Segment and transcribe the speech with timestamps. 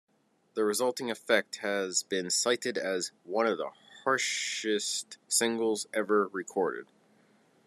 [0.55, 3.69] The resulting effect has been cited as "one of the
[4.03, 6.87] harshest singles ever recorded".